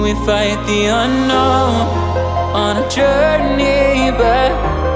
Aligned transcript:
We 0.00 0.14
fight 0.14 0.66
the 0.66 0.86
unknown 0.86 1.86
on 2.56 2.78
a 2.78 2.88
journey 2.88 4.10
back 4.18 4.52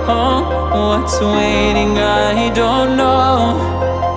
home. 0.06 0.45
Oh, 0.72 0.99
what's 0.99 1.21
waiting, 1.21 1.99
I 1.99 2.51
don't 2.54 2.97
know. 2.97 3.58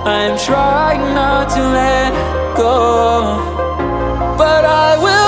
I'm 0.06 0.38
trying 0.38 1.14
not 1.14 1.50
to 1.50 1.60
let 1.60 2.12
go, 2.56 3.36
but 4.38 4.64
I 4.64 4.96
will. 4.96 5.27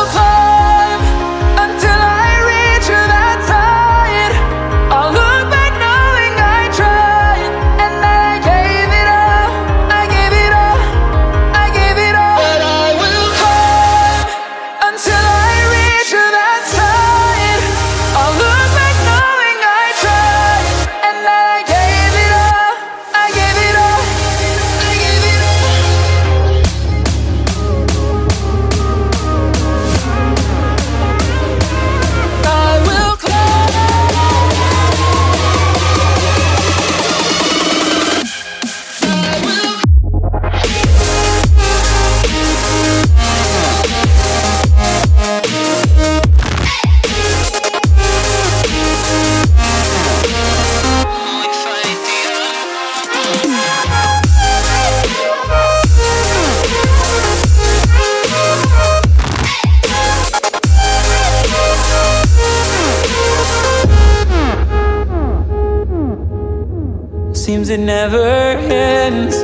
seems 67.50 67.68
it 67.68 67.80
never 67.80 68.28
ends. 68.70 69.34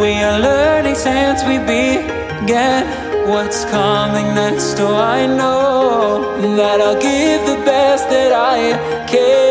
We 0.00 0.12
are 0.22 0.38
learning 0.38 0.94
since 0.94 1.42
we 1.42 1.58
began. 1.58 2.84
What's 3.28 3.64
coming 3.64 4.28
next? 4.32 4.78
Oh, 4.78 4.94
I 4.94 5.26
know 5.26 6.56
that 6.56 6.80
I'll 6.80 7.00
give 7.02 7.40
the 7.52 7.60
best 7.64 8.08
that 8.10 8.32
I 8.32 9.06
can. 9.08 9.47